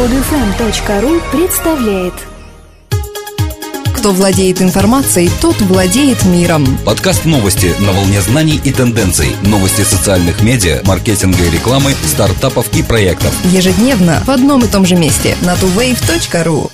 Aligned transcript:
Подфм.ру 0.00 1.20
представляет 1.30 2.14
Кто 3.94 4.12
владеет 4.12 4.62
информацией, 4.62 5.30
тот 5.42 5.60
владеет 5.60 6.24
миром. 6.24 6.64
Подкаст 6.86 7.26
новости 7.26 7.74
на 7.80 7.92
волне 7.92 8.22
знаний 8.22 8.58
и 8.64 8.72
тенденций. 8.72 9.36
Новости 9.42 9.82
социальных 9.82 10.42
медиа, 10.42 10.80
маркетинга 10.86 11.44
и 11.44 11.50
рекламы, 11.50 11.92
стартапов 12.06 12.74
и 12.74 12.82
проектов. 12.82 13.34
Ежедневно 13.52 14.22
в 14.24 14.30
одном 14.30 14.64
и 14.64 14.68
том 14.68 14.86
же 14.86 14.94
месте 14.94 15.36
на 15.42 15.52
tuwave.ru. 15.52 16.70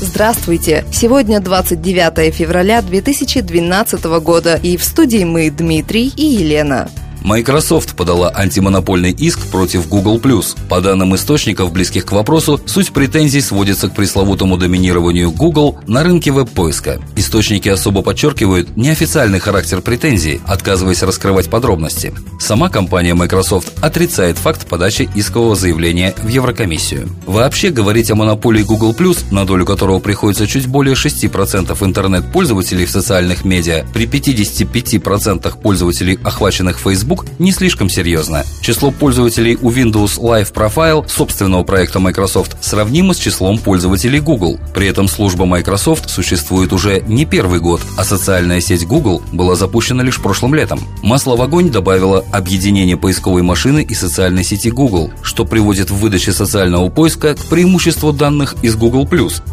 Здравствуйте! 0.00 0.84
Сегодня 0.92 1.38
29 1.38 2.34
февраля 2.34 2.82
2012 2.82 4.04
года 4.22 4.58
и 4.60 4.76
в 4.76 4.82
студии 4.82 5.22
мы 5.22 5.50
Дмитрий 5.50 6.12
и 6.16 6.24
Елена. 6.24 6.90
Microsoft 7.26 7.96
подала 7.96 8.30
антимонопольный 8.32 9.10
иск 9.10 9.40
против 9.48 9.88
Google+. 9.88 10.20
По 10.68 10.80
данным 10.80 11.16
источников, 11.16 11.72
близких 11.72 12.06
к 12.06 12.12
вопросу, 12.12 12.60
суть 12.66 12.92
претензий 12.92 13.40
сводится 13.40 13.88
к 13.88 13.96
пресловутому 13.96 14.56
доминированию 14.56 15.32
Google 15.32 15.76
на 15.88 16.04
рынке 16.04 16.30
веб-поиска. 16.30 17.00
Источники 17.16 17.68
особо 17.68 18.02
подчеркивают 18.02 18.76
неофициальный 18.76 19.40
характер 19.40 19.80
претензий, 19.80 20.40
отказываясь 20.46 21.02
раскрывать 21.02 21.50
подробности. 21.50 22.14
Сама 22.38 22.68
компания 22.68 23.14
Microsoft 23.14 23.72
отрицает 23.80 24.38
факт 24.38 24.68
подачи 24.68 25.10
искового 25.16 25.56
заявления 25.56 26.14
в 26.22 26.28
Еврокомиссию. 26.28 27.08
Вообще, 27.26 27.70
говорить 27.70 28.08
о 28.12 28.14
монополии 28.14 28.62
Google+, 28.62 28.94
на 29.32 29.44
долю 29.44 29.66
которого 29.66 29.98
приходится 29.98 30.46
чуть 30.46 30.68
более 30.68 30.94
6% 30.94 31.76
интернет-пользователей 31.84 32.86
в 32.86 32.90
социальных 32.90 33.44
медиа, 33.44 33.84
при 33.92 34.06
55% 34.06 35.60
пользователей, 35.60 36.20
охваченных 36.22 36.78
Facebook, 36.78 37.15
Facebook 37.16 37.38
не 37.38 37.52
слишком 37.52 37.88
серьезно. 37.88 38.44
Число 38.60 38.90
пользователей 38.90 39.58
у 39.60 39.70
Windows 39.70 40.18
Live 40.18 40.52
Profile 40.52 41.08
собственного 41.08 41.62
проекта 41.62 41.98
Microsoft 41.98 42.56
сравнимо 42.60 43.14
с 43.14 43.18
числом 43.18 43.58
пользователей 43.58 44.20
Google. 44.20 44.58
При 44.74 44.86
этом 44.86 45.08
служба 45.08 45.46
Microsoft 45.46 46.10
существует 46.10 46.72
уже 46.72 47.02
не 47.06 47.24
первый 47.24 47.60
год, 47.60 47.80
а 47.96 48.04
социальная 48.04 48.60
сеть 48.60 48.86
Google 48.86 49.22
была 49.32 49.54
запущена 49.54 50.02
лишь 50.02 50.20
прошлым 50.20 50.54
летом. 50.54 50.80
Масло 51.02 51.36
в 51.36 51.42
огонь 51.42 51.70
добавило 51.70 52.24
объединение 52.32 52.96
поисковой 52.96 53.42
машины 53.42 53.86
и 53.88 53.94
социальной 53.94 54.44
сети 54.44 54.70
Google, 54.70 55.10
что 55.22 55.44
приводит 55.44 55.90
в 55.90 55.96
выдаче 55.96 56.32
социального 56.32 56.88
поиска 56.88 57.34
к 57.34 57.46
преимуществу 57.46 58.12
данных 58.12 58.56
из 58.62 58.76
Google+. 58.76 59.06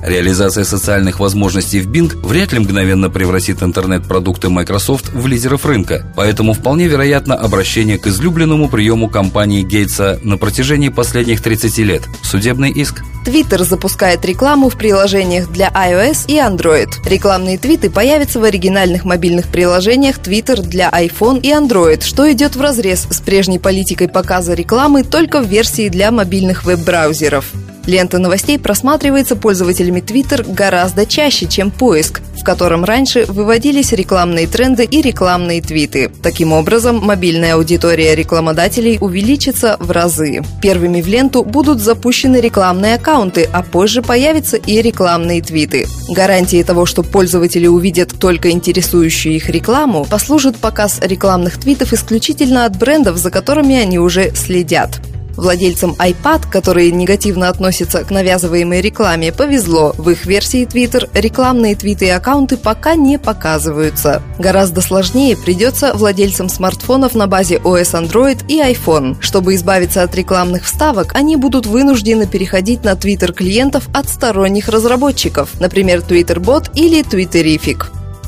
Реализация 0.03 0.63
социальных 0.63 1.19
возможностей 1.19 1.81
в 1.81 1.89
Bing 1.89 2.15
вряд 2.25 2.53
ли 2.53 2.59
мгновенно 2.59 3.09
превратит 3.09 3.61
интернет-продукты 3.61 4.49
Microsoft 4.49 5.13
в 5.13 5.27
лидеров 5.27 5.65
рынка, 5.65 6.11
поэтому 6.15 6.53
вполне 6.53 6.87
вероятно 6.87 7.35
обращение 7.53 7.99
к 7.99 8.07
излюбленному 8.07 8.67
приему 8.67 9.09
компании 9.09 9.61
Гейтса 9.61 10.19
на 10.23 10.39
протяжении 10.39 10.89
последних 10.89 11.39
30 11.39 11.77
лет– 11.79 12.01
судебный 12.23 12.71
иск. 12.71 13.03
Twitter 13.27 13.63
запускает 13.63 14.25
рекламу 14.25 14.69
в 14.69 14.75
приложениях 14.75 15.51
для 15.51 15.69
iOS 15.69 16.25
и 16.27 16.37
Android. 16.37 16.89
Рекламные 17.05 17.59
твиты 17.59 17.91
появятся 17.91 18.39
в 18.39 18.43
оригинальных 18.43 19.05
мобильных 19.05 19.49
приложениях 19.49 20.17
Twitter 20.17 20.61
для 20.63 20.89
iPhone 20.89 21.41
и 21.41 21.51
Android, 21.51 22.03
что 22.03 22.29
идет 22.31 22.55
в 22.55 22.61
разрез 22.61 23.05
с 23.07 23.21
прежней 23.21 23.59
политикой 23.59 24.09
показа 24.09 24.55
рекламы 24.55 25.03
только 25.03 25.39
в 25.39 25.45
версии 25.45 25.89
для 25.89 26.11
мобильных 26.11 26.63
веб-браузеров. 26.63 27.51
Лента 27.85 28.17
новостей 28.17 28.57
просматривается 28.57 29.35
пользователями 29.35 29.99
Twitter 29.99 30.45
гораздо 30.51 31.05
чаще, 31.05 31.47
чем 31.47 31.69
поиск, 31.69 32.21
в 32.39 32.43
котором 32.43 32.85
раньше 32.85 33.25
выводились 33.25 33.91
рекламные 33.91 34.47
тренды 34.47 34.85
и 34.85 35.01
рекламные 35.01 35.61
твиты. 35.61 36.09
Таким 36.21 36.53
образом, 36.53 36.99
мобильная 37.03 37.55
аудитория 37.55 38.15
рекламодателей 38.15 38.97
увеличится 39.01 39.77
в 39.79 39.91
разы. 39.91 40.41
Первыми 40.61 41.01
в 41.01 41.07
ленту 41.07 41.43
будут 41.43 41.81
запущены 41.81 42.37
рекламные 42.37 42.95
аккаунты, 42.95 43.49
а 43.51 43.63
позже 43.63 44.01
появятся 44.01 44.57
и 44.57 44.81
рекламные 44.81 45.41
твиты. 45.41 45.85
Гарантией 46.09 46.63
того, 46.63 46.85
что 46.85 47.03
пользователи 47.03 47.67
увидят 47.67 48.13
только 48.19 48.51
интересующую 48.51 49.35
их 49.35 49.49
рекламу, 49.49 50.05
послужит 50.05 50.57
показ 50.57 50.99
рекламных 51.01 51.59
твитов 51.59 51.91
исключительно 51.93 52.65
от 52.65 52.77
брендов, 52.77 53.17
за 53.17 53.29
которыми 53.29 53.75
они 53.75 53.99
уже 53.99 54.33
следят. 54.35 55.01
Владельцам 55.35 55.95
iPad, 55.97 56.49
которые 56.49 56.91
негативно 56.91 57.49
относятся 57.49 58.03
к 58.03 58.11
навязываемой 58.11 58.81
рекламе, 58.81 59.31
повезло. 59.31 59.93
В 59.97 60.09
их 60.09 60.25
версии 60.25 60.65
Twitter 60.65 61.09
рекламные 61.13 61.75
твиты 61.75 62.05
и 62.05 62.09
аккаунты 62.09 62.57
пока 62.57 62.95
не 62.95 63.17
показываются. 63.17 64.21
Гораздо 64.37 64.81
сложнее 64.81 65.35
придется 65.35 65.93
владельцам 65.93 66.49
смартфонов 66.49 67.15
на 67.15 67.27
базе 67.27 67.57
OS 67.57 67.93
Android 67.93 68.45
и 68.47 68.59
iPhone. 68.59 69.17
Чтобы 69.19 69.55
избавиться 69.55 70.03
от 70.03 70.13
рекламных 70.15 70.65
вставок, 70.65 71.15
они 71.15 71.35
будут 71.35 71.65
вынуждены 71.65 72.27
переходить 72.27 72.83
на 72.83 72.91
Twitter 72.91 73.33
клиентов 73.33 73.87
от 73.93 74.09
сторонних 74.09 74.69
разработчиков, 74.69 75.49
например, 75.59 75.99
TwitterBot 75.99 76.71
или 76.75 77.03
Twitterific. 77.03 77.85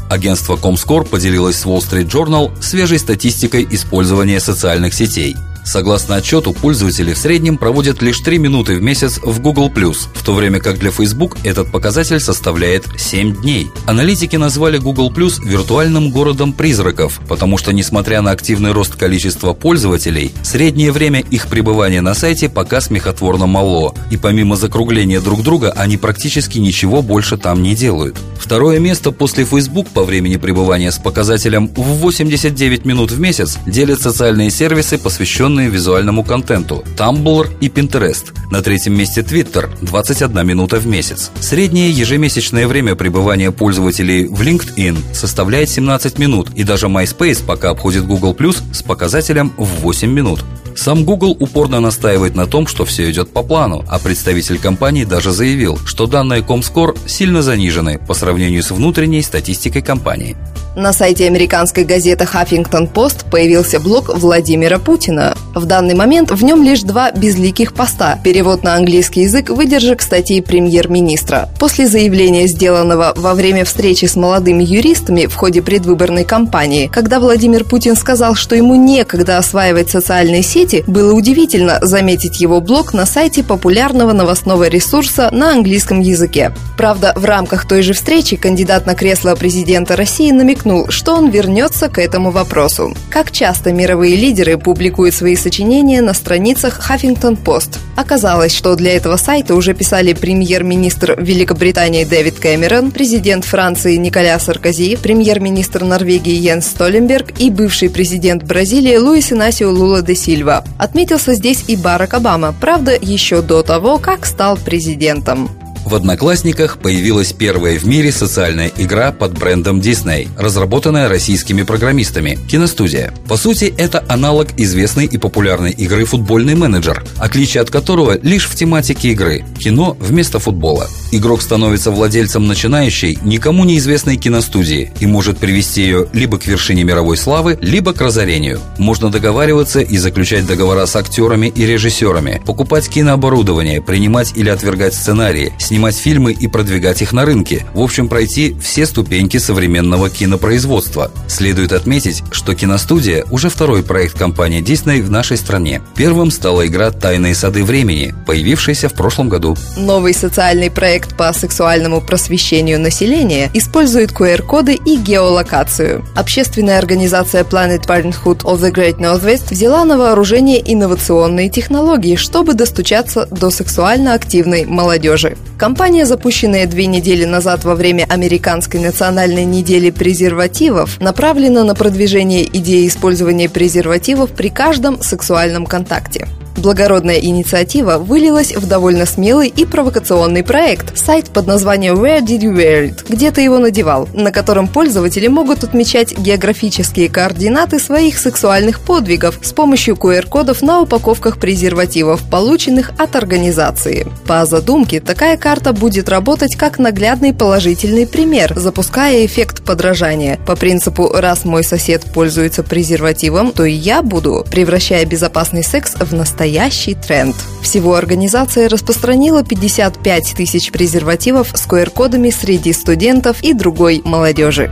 Агентство 0.10 0.56
Comscore 0.56 1.06
поделилось 1.06 1.58
с 1.58 1.66
Wall 1.66 1.80
Street 1.80 2.08
Journal 2.08 2.52
свежей 2.62 3.00
статистикой 3.00 3.68
использования 3.70 4.40
социальных 4.40 4.94
сетей– 4.94 5.36
Согласно 5.66 6.16
отчету, 6.16 6.54
пользователи 6.54 7.14
в 7.14 7.18
среднем 7.18 7.58
проводят 7.58 8.02
лишь 8.02 8.20
3 8.20 8.38
минуты 8.38 8.76
в 8.76 8.84
месяц 8.84 9.20
в 9.22 9.40
Google+, 9.40 9.70
в 9.70 10.24
то 10.24 10.34
время 10.34 10.60
как 10.60 10.78
для 10.78 10.92
Facebook 10.92 11.38
этот 11.44 11.72
показатель 11.72 12.20
составляет 12.20 12.86
7 12.98 13.42
дней. 13.42 13.70
Аналитики 13.88 14.36
назвали 14.36 14.78
Google+, 14.78 15.12
виртуальным 15.44 16.12
городом 16.12 16.54
призраков, 16.54 17.20
потому 17.28 17.58
что, 17.58 17.74
несмотря 17.74 18.22
на 18.22 18.32
активный 18.32 18.74
рост 18.74 18.96
количества 18.96 19.54
пользователей, 19.54 20.32
среднее 20.44 20.92
время 20.92 21.22
их 21.22 21.48
пребывания 21.48 22.02
на 22.02 22.14
сайте 22.14 22.48
пока 22.48 22.80
смехотворно 22.80 23.48
мало, 23.48 23.96
и 24.12 24.18
помимо 24.18 24.56
закругления 24.56 25.20
друг 25.20 25.42
друга 25.42 25.72
они 25.72 25.98
практически 25.98 26.60
ничего 26.60 27.02
больше 27.02 27.38
там 27.38 27.64
не 27.64 27.76
делают. 27.76 28.16
Второе 28.40 28.78
место 28.80 29.12
после 29.12 29.46
Facebook 29.46 29.88
по 29.90 30.04
времени 30.04 30.36
пребывания 30.36 30.92
с 30.92 31.00
показателем 31.00 31.68
в 31.76 31.82
89 31.82 32.86
минут 32.86 33.12
в 33.12 33.20
месяц 33.20 33.58
делят 33.66 34.00
социальные 34.00 34.52
сервисы, 34.52 35.00
посвященные 35.00 35.55
посвященные 35.56 35.70
визуальному 35.70 36.24
контенту– 36.24 36.84
Tumblr 36.98 37.50
и 37.62 37.70
Pinterest. 37.70 38.34
На 38.52 38.62
третьем 38.62 38.98
месте 38.98 39.22
Twitter– 39.22 39.70
21 39.82 40.46
минута 40.46 40.78
в 40.78 40.88
месяц. 40.88 41.32
Среднее 41.40 41.92
ежемесячное 41.92 42.68
время 42.68 42.96
пребывания 42.96 43.52
пользователей 43.52 44.28
в 44.28 44.42
LinkedIn 44.42 44.98
составляет 45.14 45.70
17 45.70 46.20
минут, 46.20 46.50
и 46.56 46.64
даже 46.64 46.88
MySpace 46.88 47.44
пока 47.46 47.70
обходит 47.70 48.06
Google+, 48.06 48.36
с 48.74 48.84
показателем 48.84 49.54
в 49.58 49.82
8 49.82 50.12
минут. 50.12 50.44
Сам 50.76 51.06
Google 51.06 51.38
упорно 51.40 51.80
настаивает 51.80 52.36
на 52.36 52.48
том, 52.48 52.68
что 52.68 52.84
все 52.84 53.10
идет 53.10 53.30
по 53.30 53.44
плану, 53.44 53.86
а 53.88 53.98
представитель 53.98 54.60
компании 54.60 55.06
даже 55.06 55.32
заявил, 55.32 55.78
что 55.86 56.06
данные 56.06 56.42
Comscore 56.42 56.98
сильно 57.08 57.42
занижены 57.42 57.98
по 57.98 58.14
сравнению 58.14 58.62
с 58.62 58.72
внутренней 58.72 59.22
статистикой 59.22 59.82
компании. 59.82 60.36
На 60.76 60.92
сайте 60.92 61.28
американской 61.28 61.86
газеты 61.86 62.26
Huffington 62.26 62.92
Post 62.92 63.30
появился 63.32 63.80
блог 63.80 64.10
Владимира 64.14 64.78
Путина. 64.78 65.38
В 65.56 65.64
данный 65.64 65.96
момент 65.96 66.32
в 66.32 66.44
нем 66.44 66.62
лишь 66.62 66.82
два 66.82 67.12
безликих 67.12 67.74
поста. 67.74 68.20
Перевод 68.22 68.64
на 68.64 68.76
английский 68.76 69.22
язык 69.22 69.50
выдержек 69.50 70.02
статьи 70.02 70.42
премьер-министра. 70.42 71.48
После 71.58 71.88
заявления, 71.88 72.46
сделанного 72.48 73.14
во 73.16 73.34
время 73.34 73.64
встречи 73.64 74.04
с 74.04 74.18
молодыми 74.18 74.66
юристами 74.66 75.28
в 75.28 75.36
ходе 75.36 75.62
предвыборной 75.62 76.26
кампании, 76.26 76.88
когда 76.92 77.22
Владимир 77.22 77.64
Путин 77.64 77.96
сказал, 77.96 78.36
что 78.36 78.54
ему 78.54 78.76
некогда 78.76 79.38
осваивать 79.38 79.90
социальные 79.90 80.44
сети, 80.44 80.84
было 80.88 81.14
удивительно 81.14 81.80
заметить 81.82 82.42
его 82.42 82.60
блог 82.60 82.94
на 82.94 83.06
сайте 83.06 83.42
популярного 83.42 84.12
новостного 84.12 84.68
ресурса 84.68 85.30
на 85.32 85.52
английском 85.52 86.02
языке. 86.02 86.52
Правда, 86.78 87.14
в 87.16 87.24
рамках 87.24 87.66
той 87.66 87.82
же 87.82 87.94
встречи 87.94 88.36
кандидат 88.36 88.86
на 88.86 88.94
кресло 88.94 89.34
президента 89.36 89.96
России 89.96 90.32
намекнул, 90.32 90.90
что 90.90 91.16
он 91.16 91.30
вернется 91.30 91.88
к 91.88 91.98
этому 91.98 92.32
вопросу. 92.32 92.94
Как 93.10 93.32
часто 93.32 93.72
мировые 93.72 94.18
лидеры 94.18 94.58
публикуют 94.58 95.16
свои 95.16 95.38
сочинения 95.46 96.02
на 96.02 96.16
страницах 96.16 96.90
Huffington 96.90 97.38
Post. 97.38 97.78
Оказалось, 97.96 98.52
что 98.52 98.76
для 98.76 98.96
этого 98.96 99.16
сайта 99.16 99.54
уже 99.54 99.76
писали 99.76 100.14
премьер-министр 100.14 101.22
Великобритании 101.22 102.04
Дэвид 102.04 102.40
Кэмерон, 102.40 102.90
президент 102.90 103.46
Франции 103.46 103.96
Николя 103.98 104.40
Саркози, 104.40 104.96
премьер-министр 104.96 105.84
Норвегии 105.84 106.34
Йенс 106.34 106.66
Столленберг 106.66 107.40
и 107.40 107.52
бывший 107.52 107.92
президент 107.92 108.42
Бразилии 108.42 108.98
Луис 108.98 109.32
Инасио 109.32 109.70
Лула 109.70 110.02
де 110.02 110.16
Сильва. 110.16 110.64
Отметился 110.80 111.36
здесь 111.36 111.66
и 111.68 111.76
Барак 111.76 112.16
Обама, 112.16 112.56
правда, 112.60 112.98
еще 113.00 113.44
до 113.44 113.62
того, 113.62 114.00
как 114.00 114.26
стал 114.26 114.58
президентом. 114.58 115.52
В 115.86 115.94
«Одноклассниках» 115.94 116.80
появилась 116.80 117.32
первая 117.32 117.78
в 117.78 117.86
мире 117.86 118.12
социальная 118.12 118.72
игра 118.76 119.12
под 119.12 119.38
брендом 119.38 119.80
Disney, 119.80 120.28
разработанная 120.36 121.08
российскими 121.08 121.62
программистами– 121.62 122.40
«Киностудия». 122.50 123.14
По 123.28 123.38
сути, 123.38 123.72
это 123.78 124.04
аналог 124.10 124.48
известной 124.58 125.06
и 125.06 125.20
популярной 125.20 125.70
игры 125.70 126.06
«Футбольный 126.06 126.56
менеджер», 126.56 127.06
отличие 127.20 127.62
от 127.62 127.70
которого 127.70 128.18
лишь 128.20 128.48
в 128.48 128.56
тематике 128.56 129.10
игры– 129.10 129.46
кино 129.60 129.96
вместо 130.00 130.40
футбола. 130.40 130.88
Игрок 131.12 131.44
становится 131.44 131.92
владельцем 131.92 132.48
начинающей, 132.48 133.20
никому 133.22 133.64
неизвестной 133.64 134.18
киностудии 134.18 134.92
и 135.00 135.06
может 135.06 135.38
привести 135.38 135.84
ее 135.84 136.08
либо 136.14 136.40
к 136.40 136.48
вершине 136.48 136.84
мировой 136.84 137.16
славы, 137.16 137.60
либо 137.62 137.94
к 137.94 138.02
разорению. 138.02 138.60
Можно 138.80 139.12
договариваться 139.12 139.82
и 139.82 139.98
заключать 139.98 140.48
договора 140.48 140.88
с 140.88 140.96
актерами 140.96 141.54
и 141.56 141.64
режиссерами, 141.64 142.42
покупать 142.44 142.90
кинооборудование, 142.90 143.84
принимать 143.84 144.34
или 144.36 144.50
отвергать 144.50 144.96
сценарии, 144.96 145.54
снимать 145.60 145.75
фильмы 145.96 146.32
и 146.34 146.48
продвигать 146.48 147.02
их 147.02 147.14
на 147.14 147.26
рынке. 147.26 147.66
В 147.74 147.82
общем, 147.82 148.08
пройти 148.08 148.56
все 148.62 148.86
ступеньки 148.86 149.38
современного 149.38 150.10
кинопроизводства. 150.10 151.12
Следует 151.28 151.72
отметить, 151.72 152.24
что 152.32 152.56
киностудия 152.56 153.26
уже 153.32 153.50
второй 153.50 153.84
проект 153.84 154.18
компании 154.18 154.64
Disney 154.64 155.02
в 155.02 155.12
нашей 155.12 155.38
стране. 155.38 155.82
Первым 155.96 156.32
стала 156.32 156.66
игра 156.66 156.92
«Тайные 156.92 157.36
сады 157.36 157.64
времени», 157.64 158.14
появившаяся 158.26 158.90
в 158.90 158.94
прошлом 158.94 159.30
году. 159.30 159.56
Новый 159.78 160.14
социальный 160.14 160.72
проект 160.72 161.16
по 161.16 161.32
сексуальному 161.34 162.02
просвещению 162.02 162.80
населения 162.80 163.50
использует 163.54 164.12
QR-коды 164.12 164.74
и 164.74 164.98
геолокацию. 164.98 166.06
Общественная 166.16 166.80
организация 166.80 167.44
Planet 167.44 167.86
Parenthood 167.86 168.44
of 168.44 168.60
the 168.60 168.74
Great 168.74 168.98
Northwest 169.00 169.52
взяла 169.52 169.86
на 169.86 169.98
вооружение 169.98 170.62
инновационные 170.74 171.50
технологии, 171.50 172.16
чтобы 172.16 172.54
достучаться 172.54 173.28
до 173.32 173.50
сексуально 173.52 174.14
активной 174.14 174.66
молодежи. 174.66 175.38
Компания, 175.58 176.06
запущенная 176.06 176.68
две 176.68 176.86
недели 176.86 177.24
назад 177.24 177.64
во 177.64 177.76
время 177.76 178.06
Американской 178.10 178.82
национальной 178.82 179.46
недели 179.46 179.90
презервативов, 179.90 181.00
направлена 181.00 181.64
на 181.64 181.76
продвижение 181.76 182.44
идеи 182.44 182.86
использования 182.88 183.48
презервативов 183.48 184.32
при 184.32 184.50
каждом 184.50 185.02
сексуальном 185.02 185.66
контакте. 185.66 186.28
Благородная 186.58 187.18
инициатива 187.18 187.98
вылилась 187.98 188.56
в 188.56 188.68
довольно 188.68 189.06
смелый 189.06 189.50
и 189.50 189.66
провокационный 189.66 190.44
проект– 190.44 190.98
сайт 191.06 191.30
под 191.30 191.48
названием 191.48 191.96
Where 191.96 192.22
Did 192.22 192.40
You 192.40 192.56
Wear 192.56 192.90
It? 192.90 193.06
Где 193.10 193.32
ты 193.32 193.42
его 193.42 193.60
надевал? 193.60 194.08
На 194.14 194.32
котором 194.32 194.68
пользователи 194.68 195.28
могут 195.28 195.64
отмечать 195.64 196.18
географические 196.18 197.10
координаты 197.10 197.80
своих 197.80 198.18
сексуальных 198.18 198.80
подвигов 198.80 199.40
с 199.42 199.52
помощью 199.52 199.96
QR-кодов 199.96 200.62
на 200.62 200.82
упаковках 200.82 201.38
презервативов, 201.38 202.22
полученных 202.30 202.92
от 202.98 203.16
организации. 203.16 204.08
По 204.26 204.46
задумке, 204.46 205.00
такая 205.00 205.38
карта 205.38 205.74
будет 205.74 206.10
работать 206.10 206.56
как 206.56 206.80
наглядный 206.80 207.34
положительный 207.34 208.08
пример, 208.08 208.54
запуская 208.56 209.26
эффект 209.26 209.55
подражания. 209.66 210.40
По 210.46 210.56
принципу 210.56 211.10
«раз 211.14 211.44
мой 211.44 211.64
сосед 211.64 212.04
пользуется 212.14 212.64
презервативом, 212.64 213.52
то 213.52 213.66
и 213.66 213.74
я 213.74 214.02
буду», 214.02 214.46
превращая 214.50 215.06
безопасный 215.06 215.64
секс 215.64 215.96
в 215.96 216.14
настоящий 216.14 216.94
тренд. 216.94 217.36
Всего 217.62 217.96
организация 217.96 218.70
распространила 218.70 219.44
55 219.44 220.34
тысяч 220.38 220.72
презервативов 220.72 221.50
с 221.54 221.68
QR-кодами 221.68 222.30
среди 222.30 222.72
студентов 222.72 223.42
и 223.42 223.54
другой 223.54 224.02
молодежи. 224.06 224.72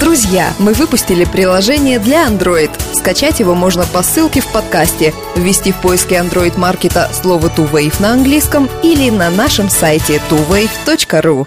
Друзья, 0.00 0.52
мы 0.58 0.74
выпустили 0.74 1.24
приложение 1.24 1.98
для 1.98 2.28
Android. 2.28 2.70
Скачать 2.92 3.40
его 3.40 3.54
можно 3.54 3.84
по 3.84 4.02
ссылке 4.02 4.40
в 4.40 4.46
подкасте, 4.46 5.12
ввести 5.34 5.72
в 5.72 5.80
поиске 5.80 6.16
Android 6.16 6.56
маркета 6.56 7.10
слово 7.12 7.48
TuWave 7.48 8.00
на 8.00 8.12
английском 8.12 8.68
или 8.82 9.10
на 9.10 9.28
нашем 9.30 9.68
сайте 9.68 10.20
tuwave.ru. 10.30 11.46